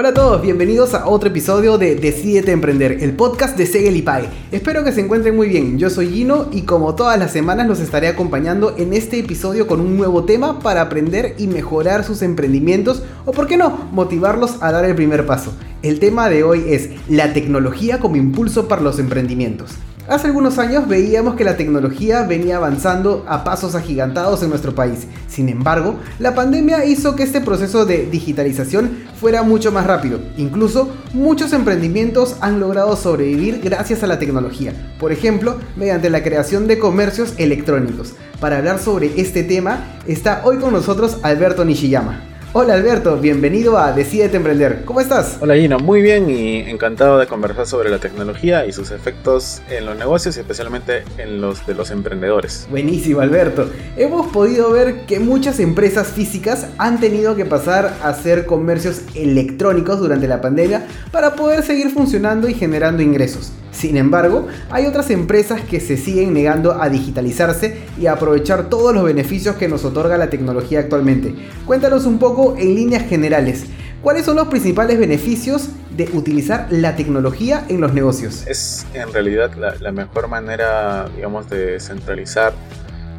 [0.00, 4.00] Hola a todos, bienvenidos a otro episodio de Decídete Emprender, el podcast de Segel y
[4.00, 4.30] Pague.
[4.50, 7.80] Espero que se encuentren muy bien, yo soy Gino y como todas las semanas los
[7.80, 13.02] estaré acompañando en este episodio con un nuevo tema para aprender y mejorar sus emprendimientos
[13.26, 15.52] o por qué no, motivarlos a dar el primer paso.
[15.82, 19.72] El tema de hoy es la tecnología como impulso para los emprendimientos.
[20.10, 25.06] Hace algunos años veíamos que la tecnología venía avanzando a pasos agigantados en nuestro país.
[25.28, 30.18] Sin embargo, la pandemia hizo que este proceso de digitalización fuera mucho más rápido.
[30.36, 34.72] Incluso, muchos emprendimientos han logrado sobrevivir gracias a la tecnología.
[34.98, 38.14] Por ejemplo, mediante la creación de comercios electrónicos.
[38.40, 42.20] Para hablar sobre este tema, está hoy con nosotros Alberto Nishiyama.
[42.52, 44.82] Hola Alberto, bienvenido a Decídete Emprender.
[44.84, 45.38] ¿Cómo estás?
[45.40, 49.86] Hola Gino, muy bien y encantado de conversar sobre la tecnología y sus efectos en
[49.86, 52.66] los negocios y especialmente en los de los emprendedores.
[52.68, 53.70] Buenísimo Alberto.
[53.96, 60.00] Hemos podido ver que muchas empresas físicas han tenido que pasar a hacer comercios electrónicos
[60.00, 63.52] durante la pandemia para poder seguir funcionando y generando ingresos.
[63.80, 68.94] Sin embargo, hay otras empresas que se siguen negando a digitalizarse y a aprovechar todos
[68.94, 71.34] los beneficios que nos otorga la tecnología actualmente.
[71.64, 73.64] Cuéntanos un poco en líneas generales.
[74.02, 78.46] ¿Cuáles son los principales beneficios de utilizar la tecnología en los negocios?
[78.46, 82.52] Es en realidad la, mejor manera, digamos, de centralizar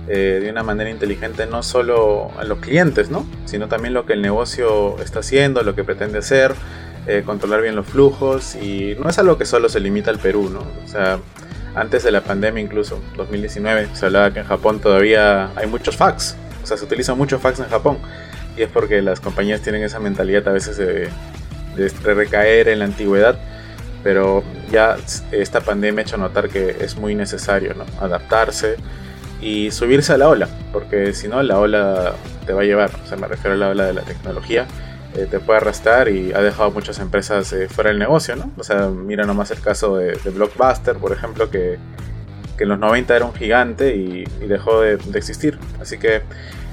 [0.08, 3.26] eh, de una manera inteligente no solo a los clientes, ¿no?
[3.46, 6.54] sino también lo que el negocio está haciendo, lo que pretende hacer,
[7.08, 10.56] eh, controlar bien los flujos y no es algo que solo se limita al Perú.
[10.86, 11.20] O sea,
[11.76, 16.36] antes de la pandemia incluso, 2019, se hablaba que en Japón todavía hay muchos fax,
[16.64, 17.98] o sea, se utiliza mucho fax en Japón.
[18.56, 21.10] Y es porque las compañías tienen esa mentalidad a veces de,
[22.04, 23.40] recaer en la antigüedad,
[24.04, 24.98] pero ya
[25.32, 27.86] esta pandemia ha hecho notar que es muy necesario ¿no?
[28.00, 28.76] adaptarse
[29.42, 32.14] y subirse a la ola, porque si no la ola
[32.46, 34.68] te va a llevar, o sea, me refiero a la ola de la tecnología
[35.16, 38.50] eh, te puede arrastrar y ha dejado muchas empresas eh, fuera del negocio, ¿no?
[38.58, 41.78] O sea, mira nomás el caso de, Blockbuster, por ejemplo, que,
[42.58, 45.58] en los 90 era un gigante y, dejó de, existir.
[45.82, 46.22] Así que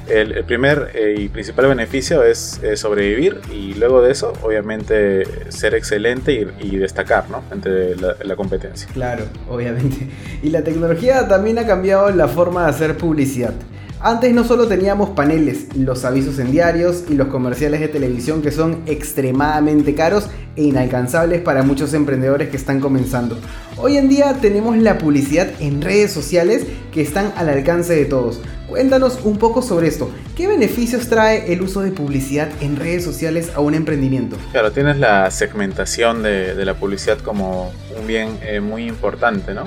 [0.06, 6.46] el, primer eh, y principal beneficio es sobrevivir y luego de eso, obviamente, ser excelente
[6.60, 7.42] y, destacar, ¿no?
[7.50, 8.86] Entre la competencia.
[8.92, 10.10] Claro, obviamente.
[10.42, 13.54] Y la tecnología también ha cambiado la forma de hacer publicidad.
[14.00, 18.52] Antes no solo teníamos paneles, los avisos en diarios y los comerciales de televisión que
[18.52, 23.36] son extremadamente caros e inalcanzables para muchos emprendedores que están comenzando.
[23.76, 28.40] Hoy en día tenemos la publicidad en redes sociales que están al alcance de todos.
[28.68, 30.08] Cuéntanos un poco sobre esto.
[30.36, 34.36] ¿Qué beneficios trae el uso de publicidad en redes sociales a un emprendimiento?
[34.52, 39.64] Claro, tienes la segmentación de, la publicidad como un bien eh, muy importante, ¿no?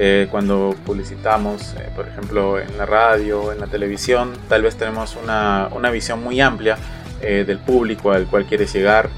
[0.00, 5.18] Eh, cuando publicitamos, eh, por ejemplo, en la radio, en la televisión, tal vez tenemos
[5.20, 6.78] una, una visión muy amplia
[7.20, 9.08] eh, del público al cual quieres llegar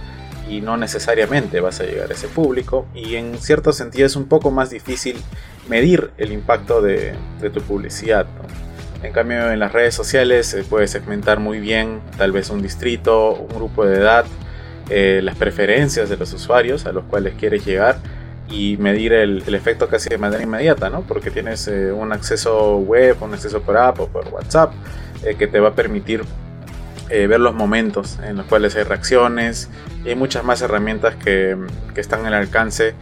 [0.48, 4.24] y no necesariamente vas a llegar a ese público y en cierto sentido es un
[4.24, 5.16] poco más difícil
[5.68, 7.12] medir el impacto de,
[7.42, 8.24] de tu publicidad.
[9.02, 13.34] En cambio en las redes sociales se puede segmentar muy bien tal vez un distrito,
[13.34, 14.24] un grupo de edad,
[14.88, 17.98] las preferencias de los usuarios a los cuales quieres llegar
[18.50, 21.03] y medir el, efecto casi de manera inmediata, ¿no?
[21.03, 24.72] Porque tienes eh, un acceso web, un acceso por app o por WhatsApp
[25.25, 26.25] eh, que te va a permitir
[27.09, 29.69] eh, ver los momentos en los cuales hay reacciones
[30.05, 31.56] y hay muchas más herramientas que,
[31.94, 32.94] que están al alcance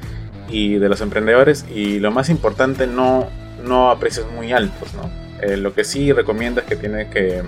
[0.49, 3.29] y de los emprendedores y lo más importante no,
[3.65, 5.29] no a precios muy altos, ¿no?
[5.57, 7.45] lo que sí recomiendo es que tiene que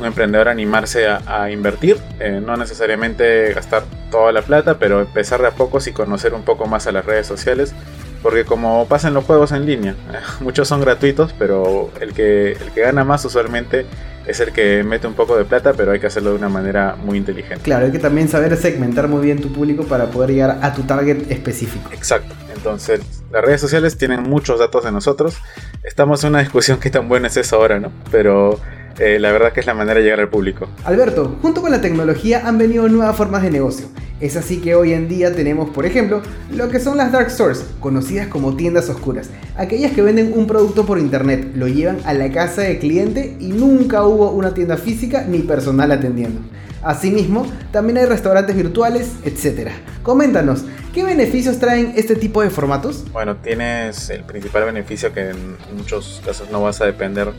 [0.00, 5.48] un emprendedor animarse a, invertir, eh, no necesariamente gastar toda la plata, pero empezar de
[5.48, 7.74] a pocos y conocer un poco más a las redes sociales,
[8.22, 9.94] porque como pasan los juegos en línea,
[10.40, 13.86] muchos son gratuitos, pero el que, el que gana más usualmente
[14.26, 16.96] es el que mete un poco de plata, pero hay que hacerlo de una manera
[16.96, 17.62] muy inteligente.
[17.62, 20.82] Claro, hay que también saber segmentar muy bien tu público para poder llegar a tu
[20.82, 21.90] target específico.
[21.92, 22.34] Exacto.
[22.54, 23.00] Entonces,
[23.32, 25.38] las redes sociales tienen muchos datos de nosotros.
[25.82, 27.90] Estamos en una discusión que tan buena es eso ahora, ¿no?
[28.10, 28.60] Pero
[28.98, 30.68] eh, la verdad que es la manera de llegar al público.
[30.84, 33.86] Alberto, junto con la tecnología han venido nuevas formas de negocio.
[34.20, 36.20] Es así que hoy en día tenemos, por ejemplo,
[36.50, 39.30] lo que son las dark stores, conocidas como tiendas oscuras.
[39.56, 43.48] Aquellas que venden un producto por internet, lo llevan a la casa del cliente y
[43.48, 46.40] nunca hubo una tienda física ni personal atendiendo.
[46.82, 49.70] Asimismo, también hay restaurantes virtuales, etc.
[50.02, 53.04] Coméntanos, ¿qué beneficios traen este tipo de formatos?
[53.12, 57.32] Bueno, tienes el principal beneficio que en muchos casos no vas a depender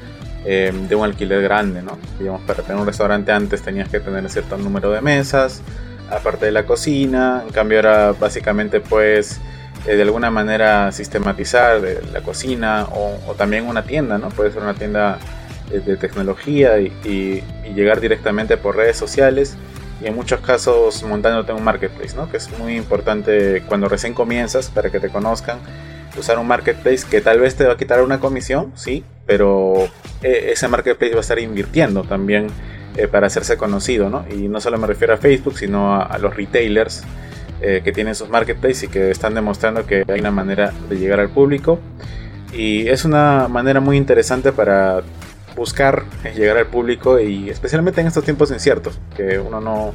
[0.44, 2.00] Em, de un alquiler grande, ¿no?
[2.18, 5.62] Digamos, para tener un restaurante antes tenías que tener cierto número de mesas,
[6.10, 9.40] aparte de la cocina, en cambio ahora básicamente puedes
[9.86, 14.30] eh, de alguna manera sistematizar eh, la cocina o, también una tienda, ¿no?
[14.30, 15.20] Puede ser una tienda
[15.72, 17.44] eh, de, tecnología y,
[17.76, 19.56] llegar directamente por redes sociales
[20.02, 22.30] y en muchos casos montándote un marketplace, ¿no?
[22.30, 25.60] que es muy importante cuando recién comienzas para que te conozcan.
[26.18, 29.86] Usar un marketplace que tal vez te va a quitar una comisión, sí, pero
[30.24, 32.48] eh, ese marketplace va a estar invirtiendo también
[32.98, 34.25] eh, para hacerse conocido, ¿no?
[34.30, 37.04] Y no solo me refiero a Facebook, sino a, los retailers
[37.62, 41.22] eh, que tienen sus marketplaces y que están demostrando que hay una manera de llegar
[41.22, 41.80] al público.
[42.52, 45.04] Y es una manera muy interesante para
[45.56, 46.04] buscar
[46.36, 49.94] llegar al público y especialmente en estos tiempos inciertos, que uno no,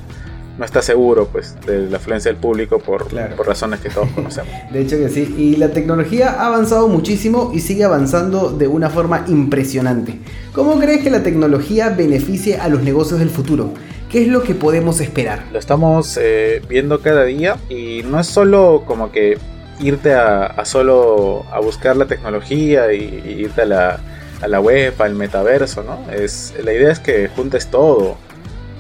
[0.59, 4.53] no está seguro pues de la afluencia del público por, por, razones que todos conocemos.
[4.73, 8.91] De hecho que sí, y la tecnología ha avanzado muchísimo y sigue avanzando de una
[8.91, 10.19] forma impresionante.
[10.53, 13.75] ¿Cómo crees que la tecnología beneficie a los negocios del futuro?
[14.11, 15.45] ¿Qué es lo que podemos esperar?
[15.53, 19.37] Lo estamos eh, viendo cada día y no es solo como que
[19.81, 24.01] irte a, solo a buscar la tecnología y irte a la
[24.43, 26.11] a la web, al metaverso, ¿no?
[26.13, 28.17] Es, la idea es que juntes todo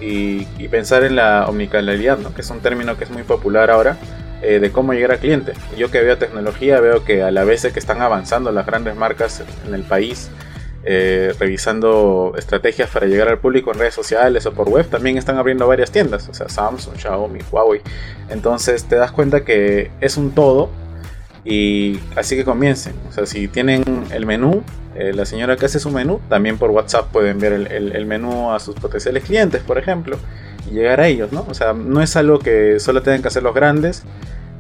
[0.01, 2.35] y, pensar en la omnicanalidad, ¿no?
[2.35, 3.97] Que es un término que es muy popular ahora,
[4.43, 5.53] eh, de cómo llegar al cliente.
[5.77, 9.43] Yo que veo tecnología, veo que a la vez que están avanzando las grandes marcas
[9.67, 10.31] en el país,
[10.85, 15.37] eh, revisando estrategias para llegar al público en redes sociales o por web, también están
[15.37, 17.81] abriendo varias tiendas, o sea, Samsung, Xiaomi, Huawei.
[18.29, 20.71] Entonces te das cuenta que es un todo
[21.45, 22.95] y así que comiencen.
[23.09, 23.83] O sea, si tienen
[24.13, 24.63] el menú,
[24.99, 28.61] eh, la señora que hace su menú, también por WhatsApp pueden ver el, menú a
[28.61, 30.19] sus potenciales clientes, por ejemplo,
[30.71, 31.47] y llegar a ellos, ¿no?
[31.49, 34.05] O sea, no es algo que solo tengan que hacer los grandes,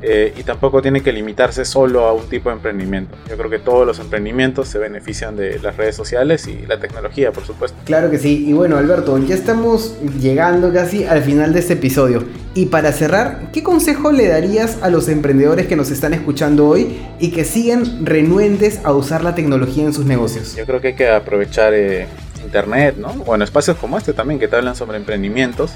[0.02, 3.16] eh, y tampoco tiene que limitarse solo a un tipo de emprendimiento.
[3.28, 7.32] Yo creo que todos los emprendimientos se benefician de las redes sociales y la tecnología,
[7.32, 7.76] por supuesto.
[7.84, 8.44] Claro que sí.
[8.46, 12.24] Y bueno, Alberto, ya estamos llegando casi al final de este episodio.
[12.54, 16.98] Y para cerrar, ¿qué consejo le darías a los emprendedores que nos están escuchando hoy
[17.18, 20.54] y que siguen renuentes a usar la tecnología en sus negocios?
[20.56, 22.06] Yo creo que hay que aprovechar eh,
[22.44, 23.12] Internet, ¿no?
[23.12, 25.72] Bueno, espacios como este también que te hablan sobre emprendimientos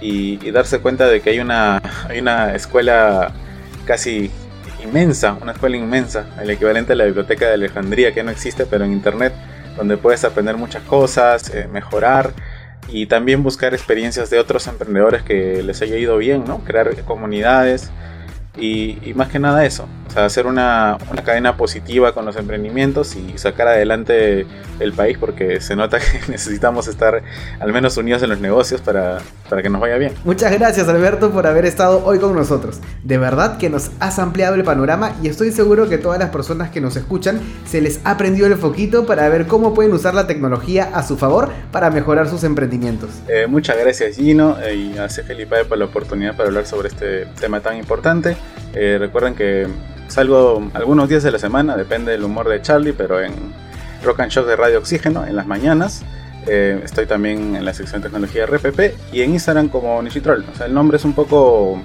[0.00, 3.32] y, y darse cuenta de que hay una, hay una escuela
[3.84, 4.30] casi
[4.82, 8.84] inmensa, una escuela inmensa, el equivalente a la biblioteca de Alejandría que no existe, pero
[8.84, 9.32] en internet,
[9.76, 12.32] donde puedes aprender muchas cosas, eh, mejorar
[12.88, 16.58] y también buscar experiencias de otros emprendedores que les haya ido bien, ¿no?
[16.64, 17.90] Crear comunidades
[18.58, 23.16] y, más que nada eso, o sea, hacer una, una, cadena positiva con los emprendimientos
[23.16, 24.46] y sacar adelante
[24.78, 27.22] el país porque se nota que necesitamos estar
[27.58, 30.12] al menos unidos en los negocios para, para que nos vaya bien.
[30.24, 32.78] Muchas gracias Alberto por haber estado hoy con nosotros.
[33.02, 36.68] De verdad que nos has ampliado el panorama y estoy seguro que todas las personas
[36.68, 40.26] que nos escuchan se les ha prendido el foquito para ver cómo pueden usar la
[40.26, 43.08] tecnología a su favor para mejorar sus emprendimientos.
[43.28, 47.24] Eh, muchas gracias Gino eh, y a Felipe por la oportunidad para hablar sobre este
[47.40, 48.36] tema tan importante.
[48.74, 49.66] Eh, recuerden que
[50.12, 53.32] salgo algunos días de la semana, depende del humor de Charlie, pero en
[54.04, 56.02] Rock and Show de Radio Oxígeno en las mañanas.
[56.46, 60.44] Eh, estoy también en la sección de tecnología RPP y en Instagram como Nishitroll.
[60.52, 61.80] O sea, el nombre es un poco,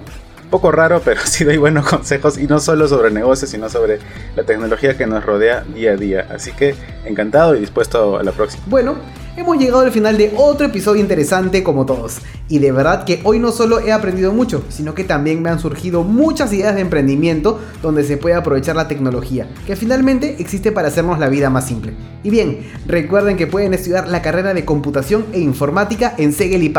[0.49, 3.99] poco raro, pero sí doy buenos consejos y no solo sobre negocios, sino sobre
[4.35, 6.27] la tecnología que nos rodea día a día.
[6.29, 6.75] Así que
[7.05, 8.63] encantado y dispuesto a la próxima.
[8.67, 8.95] Bueno,
[9.37, 12.17] hemos llegado al final de otro episodio interesante como todos.
[12.49, 15.59] Y de verdad que hoy no solo he aprendido mucho, sino que también me han
[15.59, 20.87] surgido muchas ideas de emprendimiento donde se puede aprovechar la tecnología, que finalmente existe para
[20.87, 21.93] hacernos la vida más simple.
[22.23, 26.73] Y bien, recuerden que pueden estudiar la carrera de computación e informática en Segel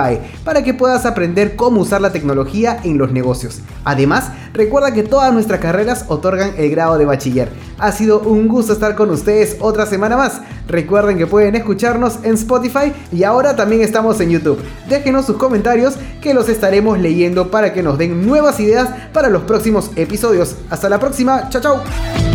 [0.45, 3.61] para que puedas aprender cómo usar la tecnología en los negocios.
[3.85, 7.51] Además, recuerda que todas nuestras carreras otorgan el grado de bachiller.
[7.79, 10.41] Ha sido un gusto estar con ustedes otra semana más.
[10.67, 14.59] Recuerden que pueden escucharnos en Spotify y ahora también estamos en YouTube.
[14.89, 19.43] Déjenos sus comentarios que los estaremos leyendo para que nos den nuevas ideas para los
[19.43, 20.57] próximos episodios.
[20.71, 22.28] Hasta la próxima, chao chao.